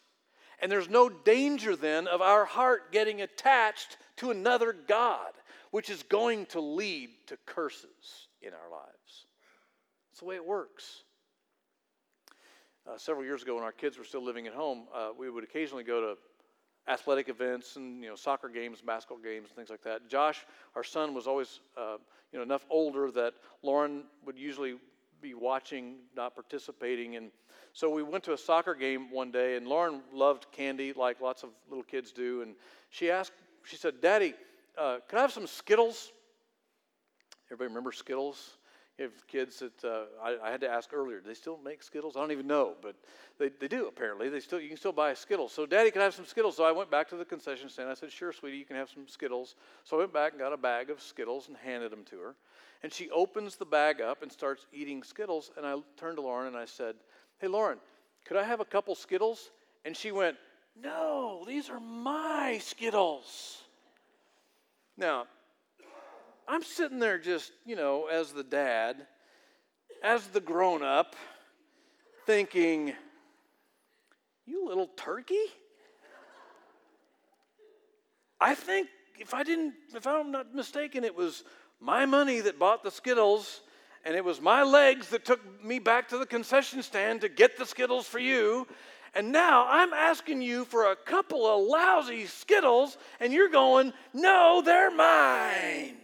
[0.59, 5.31] And there's no danger then of our heart getting attached to another God,
[5.71, 9.25] which is going to lead to curses in our lives.
[10.09, 11.03] That's the way it works.
[12.87, 15.43] Uh, several years ago, when our kids were still living at home, uh, we would
[15.43, 16.17] occasionally go to
[16.91, 20.09] athletic events and you know soccer games, basketball games, and things like that.
[20.09, 21.97] Josh, our son, was always uh,
[22.31, 24.75] you know enough older that Lauren would usually
[25.21, 27.31] be watching, not participating, and
[27.73, 31.43] so we went to a soccer game one day, and Lauren loved candy like lots
[31.43, 32.55] of little kids do, and
[32.89, 34.33] she asked, she said, "Daddy,
[34.77, 36.11] uh, can I have some Skittles?"
[37.47, 38.57] Everybody remember Skittles?
[39.01, 41.19] Have kids that uh, I, I, had to ask earlier.
[41.19, 42.15] Do they still make Skittles?
[42.15, 42.95] I don't even know, but
[43.37, 44.29] they, they do apparently.
[44.29, 45.51] They still you can still buy Skittles.
[45.51, 46.55] So, Daddy, can I have some Skittles?
[46.57, 47.89] So I went back to the concession stand.
[47.89, 49.55] I said, Sure, sweetie, you can have some Skittles.
[49.83, 52.35] So I went back and got a bag of Skittles and handed them to her.
[52.83, 55.51] And she opens the bag up and starts eating Skittles.
[55.57, 56.95] And I turned to Lauren and I said,
[57.39, 57.77] Hey, Lauren,
[58.25, 59.51] could I have a couple Skittles?
[59.85, 60.37] And she went,
[60.81, 63.61] No, these are my Skittles.
[64.97, 65.25] Now,
[66.51, 69.07] I'm sitting there just, you know, as the dad,
[70.03, 71.15] as the grown up,
[72.25, 72.91] thinking,
[74.45, 75.45] you little turkey?
[78.41, 81.45] I think if I didn't, if I'm not mistaken, it was
[81.79, 83.61] my money that bought the Skittles,
[84.03, 87.57] and it was my legs that took me back to the concession stand to get
[87.57, 88.67] the Skittles for you.
[89.15, 94.61] And now I'm asking you for a couple of lousy Skittles, and you're going, no,
[94.65, 96.00] they're mine.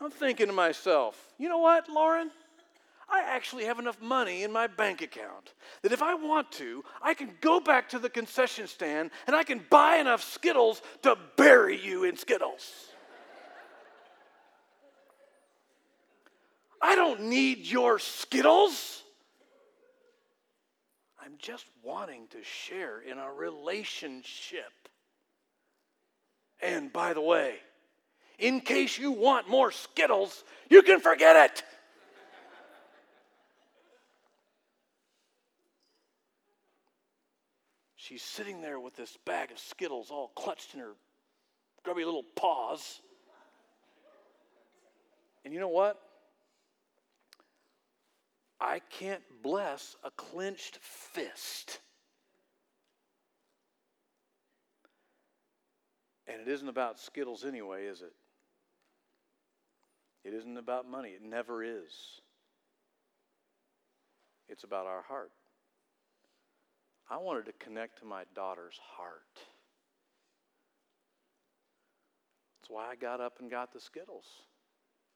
[0.00, 2.30] I'm thinking to myself, you know what, Lauren?
[3.08, 7.14] I actually have enough money in my bank account that if I want to, I
[7.14, 11.80] can go back to the concession stand and I can buy enough Skittles to bury
[11.80, 12.86] you in Skittles.
[16.82, 19.02] I don't need your Skittles.
[21.24, 24.72] I'm just wanting to share in a relationship.
[26.60, 27.56] And by the way,
[28.38, 31.62] in case you want more Skittles, you can forget it.
[37.96, 40.92] She's sitting there with this bag of Skittles all clutched in her
[41.82, 43.00] grubby little paws.
[45.44, 46.00] And you know what?
[48.60, 51.80] I can't bless a clenched fist.
[56.28, 58.12] And it isn't about Skittles anyway, is it?
[60.26, 62.20] It isn't about money, it never is.
[64.48, 65.30] It's about our heart.
[67.08, 69.20] I wanted to connect to my daughter's heart.
[72.60, 74.24] That's why I got up and got the Skittles,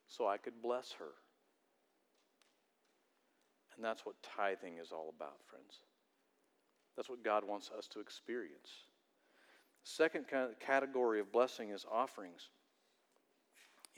[0.07, 1.11] so I could bless her.
[3.75, 5.81] And that's what tithing is all about, friends.
[6.97, 8.71] That's what God wants us to experience.
[9.83, 10.27] Second
[10.65, 12.51] category of blessing is offerings.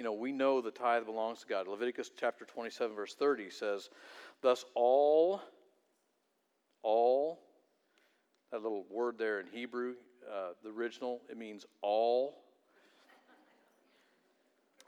[0.03, 1.69] You know, we know the tithe belongs to God.
[1.69, 3.89] Leviticus chapter 27, verse 30 says,
[4.41, 5.41] Thus all,
[6.83, 7.39] all,
[8.51, 9.95] that little word there in Hebrew,
[10.29, 12.43] uh, the original, it means all.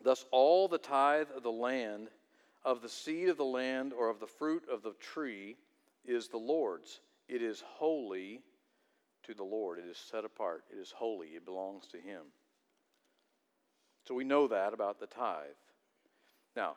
[0.02, 2.08] Thus all the tithe of the land
[2.64, 5.54] of the seed of the land or of the fruit of the tree
[6.04, 6.98] is the Lord's.
[7.28, 8.42] It is holy
[9.22, 9.78] to the Lord.
[9.78, 10.64] It is set apart.
[10.76, 11.28] It is holy.
[11.28, 12.22] It belongs to Him.
[14.06, 15.46] So we know that about the tithe.
[16.56, 16.76] Now,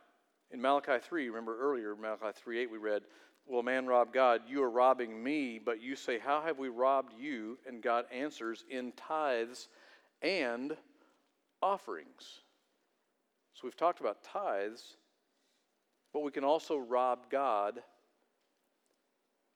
[0.51, 3.03] in Malachi 3, remember earlier, Malachi 3 8, we read,
[3.45, 4.41] Will man rob God?
[4.47, 7.57] You are robbing me, but you say, How have we robbed you?
[7.67, 9.67] And God answers, In tithes
[10.21, 10.75] and
[11.61, 12.41] offerings.
[13.53, 14.97] So we've talked about tithes
[16.17, 17.79] but we can also rob God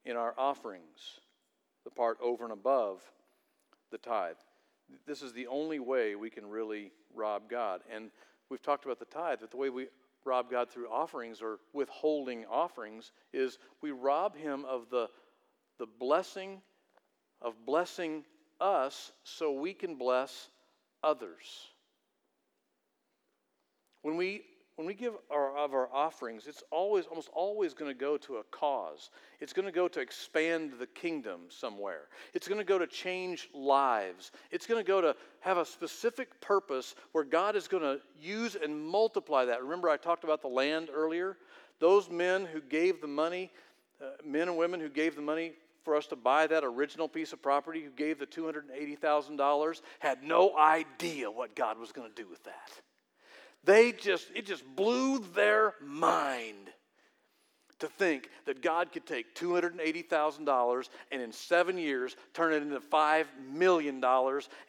[0.05, 1.19] in our offerings,
[1.84, 3.01] the part over and above
[3.91, 4.36] the tithe.
[5.07, 7.82] This is the only way we can really rob God.
[7.93, 8.12] And
[8.50, 9.88] we've talked about the tithe, but the way we
[10.26, 15.10] rob God through offerings or withholding offerings is we rob Him of the,
[15.80, 16.62] the blessing
[17.41, 18.24] of blessing
[18.60, 20.50] us so we can bless
[21.04, 21.67] others.
[24.04, 24.43] When we
[24.82, 28.38] when we give our, of our offerings, it's always, almost always going to go to
[28.38, 29.12] a cause.
[29.39, 32.08] It's going to go to expand the kingdom somewhere.
[32.34, 34.32] It's going to go to change lives.
[34.50, 38.56] It's going to go to have a specific purpose where God is going to use
[38.56, 39.62] and multiply that.
[39.62, 41.38] Remember, I talked about the land earlier?
[41.78, 43.52] Those men who gave the money,
[44.02, 45.52] uh, men and women who gave the money
[45.84, 50.58] for us to buy that original piece of property, who gave the $280,000, had no
[50.58, 52.82] idea what God was going to do with that.
[53.63, 56.71] They just, it just blew their mind
[57.82, 63.26] to think that God could take $280,000 and in seven years turn it into $5
[63.52, 64.04] million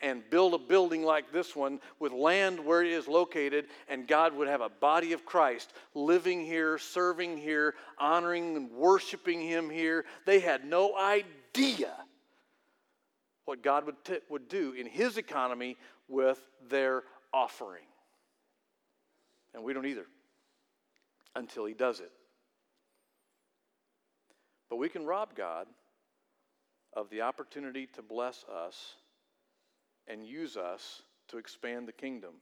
[0.02, 4.34] and build a building like this one with land where it is located, and God
[4.34, 10.06] would have a body of Christ living here, serving here, honoring and worshiping Him here.
[10.24, 11.92] They had no idea
[13.44, 15.76] what God would, t- would do in His economy
[16.08, 17.02] with their
[17.32, 17.84] offering.
[19.54, 20.06] And we don't either
[21.34, 22.12] until He does it.
[24.70, 25.66] But we can rob God
[26.94, 28.94] of the opportunity to bless us
[30.06, 32.34] and use us to expand the kingdom.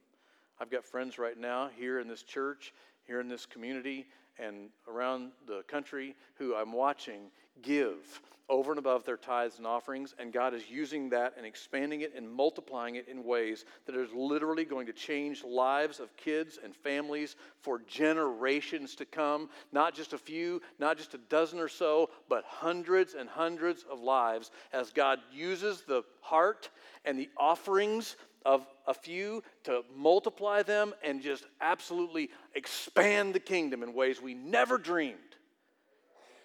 [0.60, 2.72] I've got friends right now here in this church,
[3.06, 4.06] here in this community,
[4.38, 7.30] and around the country who I'm watching
[7.62, 8.20] give
[8.50, 12.12] over and above their tithes and offerings, and God is using that and expanding it
[12.16, 16.74] and multiplying it in ways that is literally going to change lives of kids and
[16.74, 19.48] families for generations to come.
[19.70, 24.00] Not just a few, not just a dozen or so, but hundreds and hundreds of
[24.00, 26.70] lives as God uses the heart
[27.04, 33.84] and the offerings of a few to multiply them and just absolutely expand the kingdom
[33.84, 35.29] in ways we never dreamed.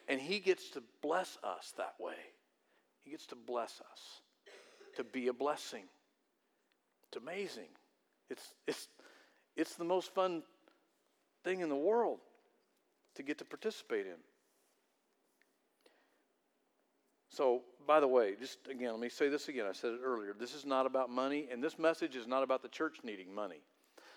[0.08, 2.16] And He gets to bless us that way.
[3.04, 4.22] He gets to bless us,
[4.98, 5.84] to be a blessing.
[7.08, 7.70] It's amazing.
[8.30, 8.88] It's, it's,
[9.56, 10.44] it's the most fun
[11.44, 12.20] thing in the world
[13.16, 14.18] to get to participate in.
[17.30, 19.66] So, by the way, just again, let me say this again.
[19.70, 20.34] I said it earlier.
[20.38, 23.60] This is not about money, and this message is not about the church needing money.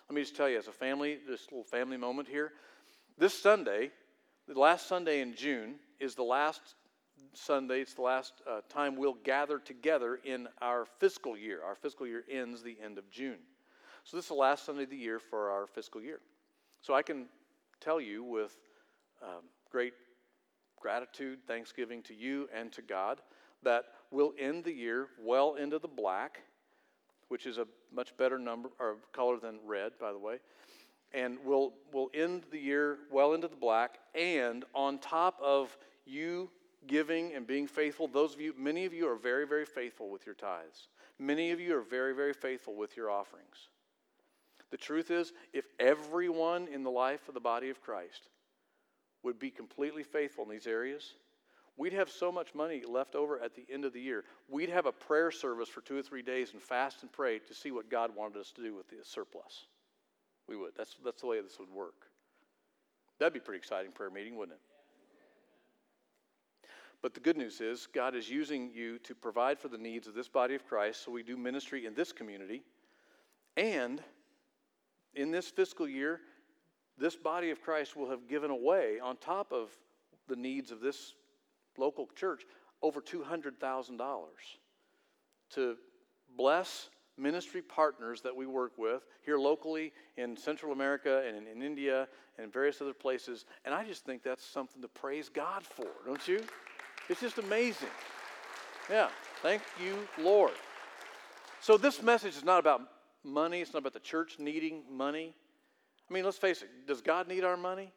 [0.09, 2.53] Let me just tell you, as a family, this little family moment here,
[3.18, 3.90] this Sunday,
[4.54, 6.61] the last Sunday in June, is the last
[7.34, 11.61] Sunday, it's the last uh, time we'll gather together in our fiscal year.
[11.64, 13.38] Our fiscal year ends the end of June.
[14.04, 16.20] So, this is the last Sunday of the year for our fiscal year.
[16.80, 17.26] So, I can
[17.80, 18.56] tell you with
[19.22, 19.92] um, great
[20.80, 23.20] gratitude, thanksgiving to you and to God
[23.62, 26.40] that we'll end the year well into the black,
[27.28, 30.38] which is a much better number or color than red, by the way.
[31.12, 33.99] And we'll, we'll end the year well into the black.
[34.14, 36.51] And on top of you
[36.87, 40.27] giving and being faithful, those of you, many of you are very, very faithful with
[40.27, 40.88] your tithes.
[41.18, 43.68] Many of you are very, very faithful with your offerings.
[44.71, 48.29] The truth is, if everyone in the life of the body of Christ
[49.23, 51.14] would be completely faithful in these areas,
[51.77, 54.25] we'd have so much money left over at the end of the year.
[54.49, 57.55] We'd have a prayer service for two or three days and fast and pray to
[57.55, 59.66] see what God wanted us to do with the surplus.
[60.48, 60.72] We would.
[60.76, 62.06] That's, that's the way this would work.
[63.18, 64.62] That'd be pretty exciting prayer meeting, wouldn't it?
[67.00, 70.14] But the good news is, God is using you to provide for the needs of
[70.14, 72.62] this body of Christ, so we do ministry in this community.
[73.56, 74.02] And
[75.14, 76.20] in this fiscal year,
[76.96, 79.70] this body of Christ will have given away, on top of
[80.26, 81.14] the needs of this
[81.76, 82.44] local church,
[82.82, 83.98] over $200,000
[85.50, 85.76] to
[86.37, 91.62] bless ministry partners that we work with here locally in Central America and in, in,
[91.62, 93.44] India and various other places.
[93.64, 96.44] And I just think that's something to praise God for, don't you?
[97.09, 97.88] It's just amazing.
[98.90, 99.09] Yeah,
[99.42, 100.52] thank you, Lord.
[101.61, 102.83] So, this message is not about
[103.24, 105.35] money, it's not about the church needing money.
[106.09, 107.92] I mean, let's face it, does God need our money?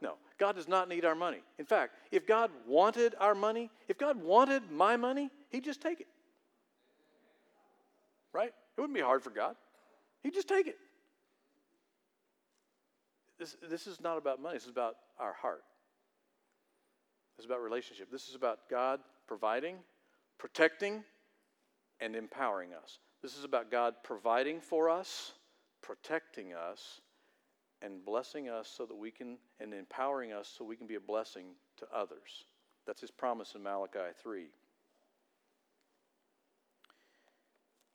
[0.00, 1.38] No, God does not need our money.
[1.58, 6.00] In fact, if God wanted our money, if God wanted my money, He'd just take
[6.00, 6.06] it.
[8.36, 8.52] Right?
[8.76, 9.56] It wouldn't be hard for God.
[10.22, 10.76] He'd just take it.
[13.38, 15.62] This, this is not about money, this is about our heart.
[17.36, 18.10] This is about relationship.
[18.10, 19.76] This is about God providing,
[20.38, 21.02] protecting,
[22.00, 22.98] and empowering us.
[23.22, 25.32] This is about God providing for us,
[25.82, 27.00] protecting us,
[27.80, 31.00] and blessing us so that we can, and empowering us so we can be a
[31.00, 31.46] blessing
[31.78, 32.44] to others.
[32.86, 34.44] That's his promise in Malachi 3.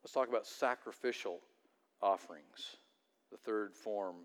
[0.04, 1.40] Let's talk about sacrificial
[2.02, 2.78] offerings,
[3.32, 4.16] the third form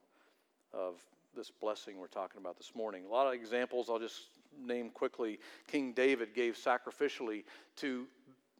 [0.72, 0.94] of
[1.34, 3.04] this blessing we're talking about this morning.
[3.04, 4.22] A lot of examples I'll just
[4.58, 5.38] name quickly.
[5.68, 7.44] King David gave sacrificially
[7.76, 8.06] to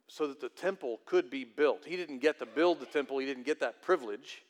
[0.07, 1.83] so that the temple could be built.
[1.83, 4.43] He didn't get to build the temple, he didn't get that privilege,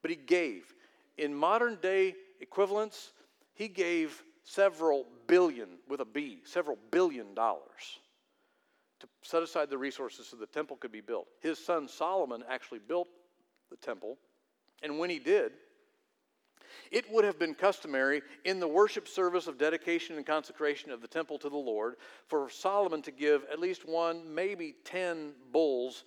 [0.00, 0.72] but he gave.
[1.18, 3.10] In modern day equivalents,
[3.54, 7.98] he gave several billion, with a B, several billion dollars
[9.02, 11.26] to set aside the resources so the temple could be built.
[11.40, 13.08] His son Solomon actually built
[13.70, 14.16] the temple,
[14.82, 15.52] and when he did,
[16.90, 21.08] it would have been customary in the worship service of dedication and consecration of the
[21.08, 26.04] temple to the Lord for Solomon to give at least one, maybe ten bulls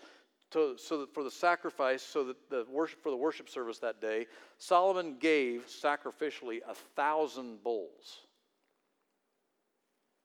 [0.51, 4.25] so that for the sacrifice, so that the worship for the worship service that day,
[4.57, 8.21] Solomon gave sacrificially a thousand bulls.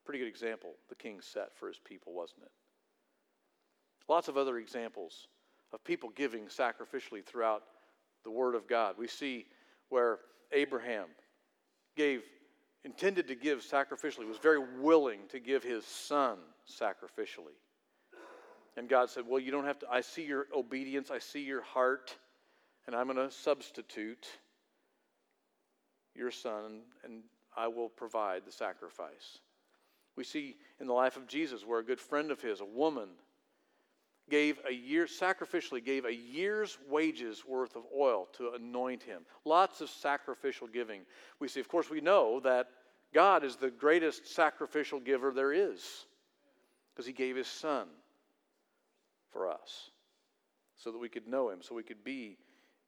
[0.05, 2.51] Pretty good example the king set for his people, wasn't it?
[4.11, 5.29] Lots of other examples
[5.71, 7.63] of people giving sacrificially throughout
[8.25, 8.95] the Word of God.
[8.97, 9.45] We see
[9.87, 10.19] where
[10.51, 11.05] Abraham
[11.95, 12.23] gave,
[12.83, 17.55] intended to give sacrificially, was very willing to give his son sacrificially.
[18.75, 21.61] And God said, Well, you don't have to, I see your obedience, I see your
[21.61, 22.13] heart,
[22.87, 24.27] and I'm going to substitute
[26.15, 27.23] your son, and
[27.55, 29.39] I will provide the sacrifice.
[30.17, 33.07] We see in the life of Jesus where a good friend of his, a woman,
[34.31, 39.23] gave a year, sacrificially gave a year's wages worth of oil to anoint him.
[39.43, 41.01] Lots of sacrificial giving.
[41.39, 42.69] We see, of course, we know that
[43.13, 46.05] God is the greatest sacrificial giver there is
[46.93, 47.87] because he gave his son
[49.31, 49.91] for us
[50.77, 52.37] so that we could know him, so we could be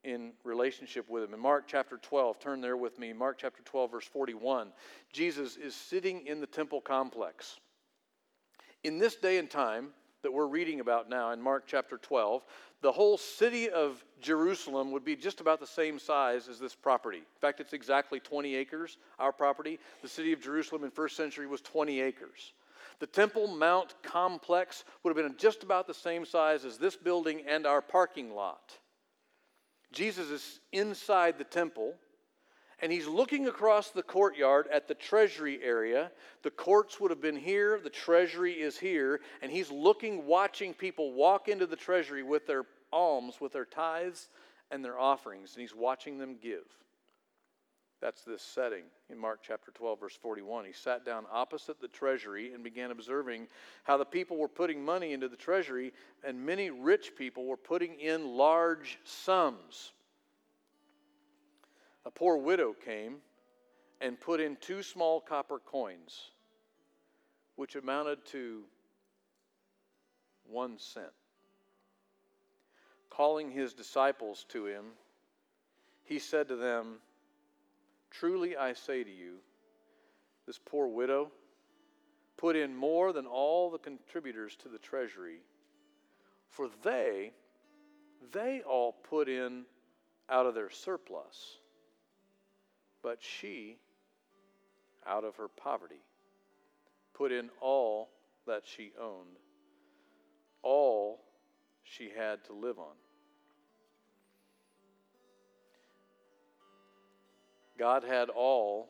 [0.06, 1.34] in relationship with him.
[1.34, 4.70] In Mark chapter 12, turn there with me, Mark chapter 12, verse 41,
[5.12, 7.60] Jesus is sitting in the temple complex.
[8.86, 9.90] In this day and time,
[10.24, 12.44] that we're reading about now in Mark chapter 12,
[12.82, 17.20] the whole city of Jerusalem would be just about the same size as this property.
[17.20, 19.80] In fact, it's exactly 20 acres, our property.
[20.02, 22.54] The city of Jerusalem in first century was 20 acres.
[23.00, 27.44] The Temple Mount complex would have been just about the same size as this building
[27.48, 28.78] and our parking lot.
[29.92, 31.94] Jesus is inside the temple
[32.84, 36.12] and he's looking across the courtyard at the treasury area.
[36.42, 41.14] The courts would have been here, the treasury is here, and he's looking, watching people
[41.14, 44.28] walk into the treasury with their alms, with their tithes
[44.70, 46.66] and their offerings, and he's watching them give.
[48.02, 50.66] That's this setting in Mark chapter 12, verse 41.
[50.66, 53.48] He sat down opposite the treasury and began observing
[53.86, 57.98] how the people were putting money into the treasury, and many rich people were putting
[58.02, 59.94] in large sums
[62.06, 63.18] a poor widow came
[64.02, 66.32] and put in two small copper coins,
[67.56, 68.64] which amounted to
[70.50, 71.08] one cent.
[73.10, 74.86] Calling his disciples to him,
[76.04, 76.96] he said to them,
[78.12, 79.36] Truly I say to you,
[80.46, 81.32] this poor widow
[82.36, 85.38] put in more than all the contributors to the treasury,
[86.50, 87.32] for they,
[88.34, 89.64] they all put in
[90.30, 91.60] out of their surplus
[93.04, 93.78] but she,
[95.06, 96.02] out of her poverty,
[97.14, 98.10] put in all
[98.48, 99.38] that she owned,
[100.64, 101.20] all
[101.84, 102.96] she had to live on.
[107.78, 108.90] God had all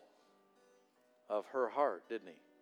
[1.29, 2.52] of her heart, didn't he?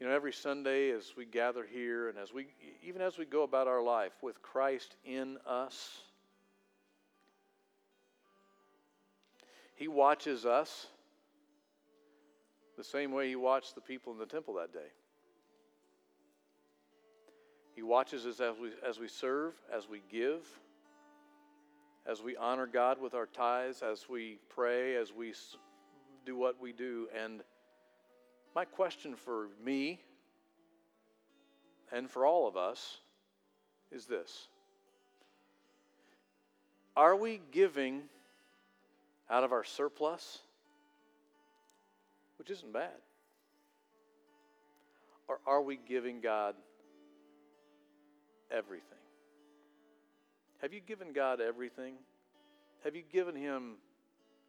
[0.00, 2.46] You know, every Sunday as we gather here and as we
[2.84, 6.02] even as we go about our life with Christ in us,
[9.74, 10.86] He watches us
[12.76, 14.90] the same way He watched the people in the temple that day.
[17.74, 20.44] He watches us as we, as we serve, as we give,
[22.06, 25.32] as we honor God with our tithes, as we pray, as we
[26.26, 27.06] do what we do.
[27.16, 27.42] And
[28.58, 30.00] my question for me
[31.92, 32.98] and for all of us
[33.92, 34.48] is this
[36.96, 38.02] Are we giving
[39.30, 40.40] out of our surplus?
[42.40, 42.98] Which isn't bad.
[45.28, 46.56] Or are we giving God
[48.50, 48.82] everything?
[50.62, 51.94] Have you given God everything?
[52.82, 53.74] Have you given Him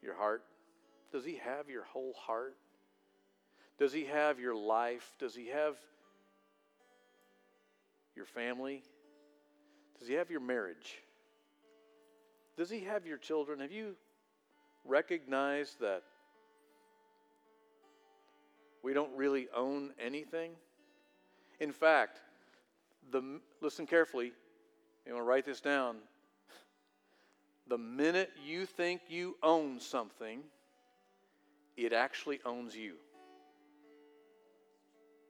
[0.02, 0.44] your heart?
[1.12, 2.56] Does He have your whole heart?
[3.80, 5.14] Does He have your life?
[5.20, 5.78] Does He have
[8.16, 8.84] your family?
[9.98, 10.98] Does He have your marriage?
[12.58, 13.62] Does He have your children?
[13.62, 13.96] Have you
[14.86, 16.04] recognized that
[18.84, 20.52] we don't really own anything?
[21.62, 22.20] In fact,
[23.12, 24.34] the, listen carefully.
[25.06, 25.98] You want to write this down.
[27.68, 30.42] The minute you think you own something,
[31.78, 32.96] it actually owns you.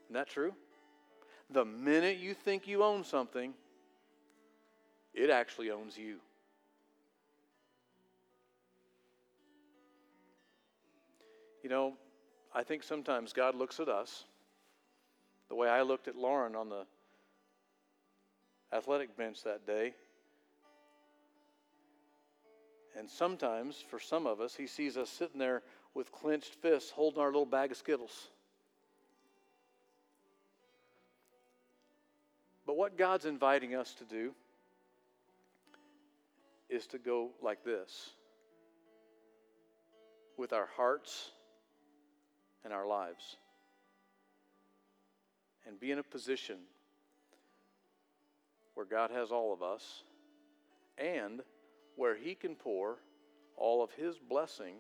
[0.10, 0.54] Isn't that true?
[1.52, 3.54] The minute you think you own something,
[5.14, 6.18] it actually owns you.
[11.62, 11.94] You know,
[12.56, 14.26] I think sometimes God looks at us
[15.48, 16.86] the way I looked at Lauren on the
[18.74, 19.94] athletic bench that day.
[22.98, 25.62] And sometimes, for some of us, he sees us sitting there
[25.94, 28.30] with clenched fists holding our little bag of Skittles.
[32.70, 34.32] But what God's inviting us to do
[36.70, 38.12] is to go like this
[40.38, 41.32] with our hearts
[42.64, 43.38] and our lives
[45.66, 46.58] and be in a position
[48.76, 50.04] where God has all of us
[50.96, 51.42] and
[51.96, 52.98] where He can pour
[53.58, 54.76] all of His blessing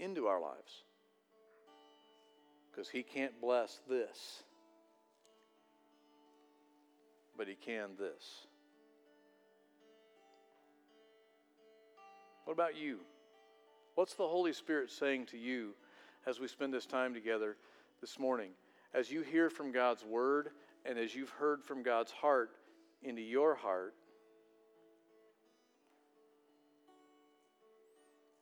[0.00, 0.82] into our lives.
[2.68, 4.42] Because He can't bless this,
[7.40, 8.46] but He can this.
[12.44, 12.98] What about you?
[13.94, 15.70] What's the Holy Spirit saying to you
[16.26, 17.56] as we spend this time together
[18.02, 18.50] this morning?
[18.92, 20.50] As you hear from God's Word
[20.84, 22.50] and as you've heard from God's heart,
[23.02, 23.94] into your heart,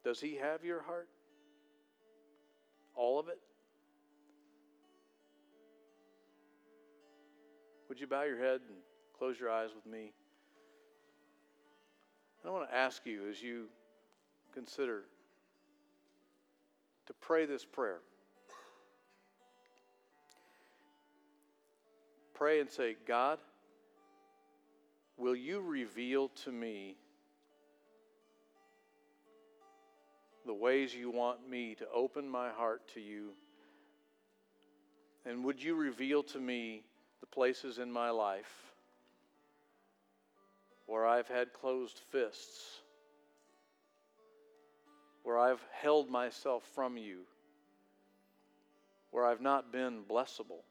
[0.03, 1.09] does He have your heart?
[2.97, 3.39] All of it?
[7.89, 8.77] Would you bow your head and
[9.19, 10.13] close your eyes with me?
[12.43, 13.67] And I want to ask you as you
[14.55, 15.05] consider
[17.07, 18.01] to pray this prayer.
[22.35, 23.39] Pray and say, God,
[25.19, 26.97] Will you reveal to me
[30.47, 33.33] the ways you want me to open my heart to you?
[35.27, 36.85] And would you reveal to me
[37.21, 38.68] the places in my life
[40.89, 42.81] where I've had closed fists,
[45.23, 47.19] where I've held myself from you,
[49.11, 50.63] where I've not been blessable?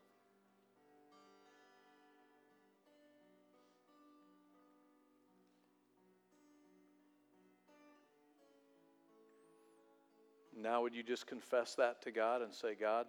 [10.59, 13.05] Now, would you just confess that to God and say, God,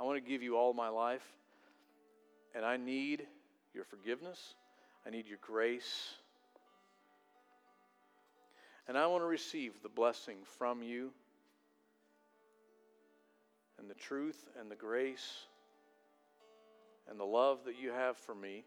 [0.00, 1.22] I want to give you all my life,
[2.56, 3.28] and I need
[3.78, 4.54] your forgiveness.
[5.06, 6.14] I need your grace.
[8.88, 11.12] And I want to receive the blessing from you
[13.78, 15.46] and the truth and the grace
[17.08, 18.64] and the love that you have for me.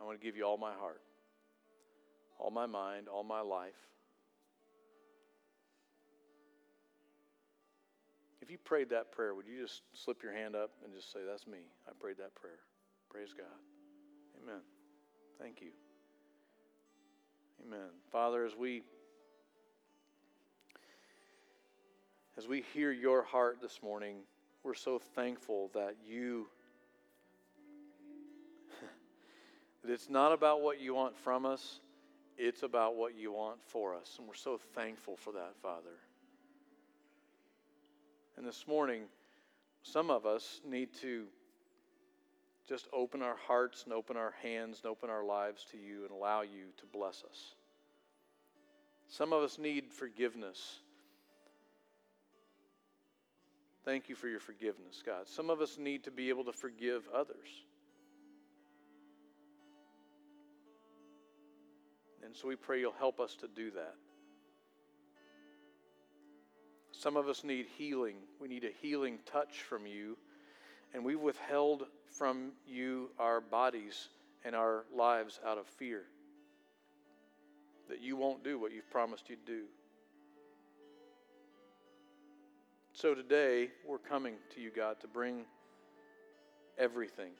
[0.00, 1.02] I want to give you all my heart
[2.38, 3.72] all my mind, all my life.
[8.42, 11.20] If you prayed that prayer, would you just slip your hand up and just say,
[11.26, 11.58] That's me.
[11.88, 12.60] I prayed that prayer.
[13.16, 13.46] Praise God.
[14.42, 14.60] Amen.
[15.40, 15.70] Thank you.
[17.66, 17.88] Amen.
[18.12, 18.82] Father, as we
[22.36, 24.16] as we hear your heart this morning,
[24.62, 26.48] we're so thankful that you
[29.82, 31.80] that it's not about what you want from us,
[32.36, 34.16] it's about what you want for us.
[34.18, 35.96] And we're so thankful for that, Father.
[38.36, 39.04] And this morning,
[39.82, 41.28] some of us need to
[42.68, 46.10] just open our hearts and open our hands and open our lives to you and
[46.10, 47.54] allow you to bless us.
[49.08, 50.80] Some of us need forgiveness.
[53.84, 55.28] Thank you for your forgiveness, God.
[55.28, 57.48] Some of us need to be able to forgive others.
[62.24, 63.94] And so we pray you'll help us to do that.
[66.90, 68.16] Some of us need healing.
[68.40, 70.16] We need a healing touch from you.
[70.92, 71.84] And we've withheld
[72.18, 74.08] from you our bodies
[74.44, 76.02] and our lives out of fear
[77.88, 79.64] that you won't do what you've promised you'd do.
[82.92, 85.44] So today, we're coming to you, God, to bring
[86.78, 87.30] everything.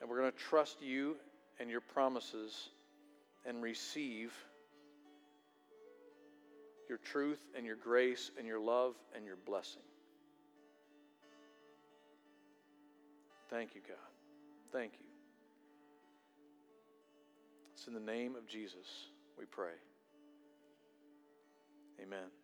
[0.00, 1.16] And we're going to trust you
[1.60, 2.70] and your promises
[3.46, 4.32] and receive
[6.88, 9.82] your truth and your grace and your love and your blessing.
[13.50, 13.96] Thank you, God.
[14.72, 15.06] Thank you.
[17.74, 19.08] It's in the name of Jesus
[19.38, 19.72] we pray.
[22.02, 22.37] Amen.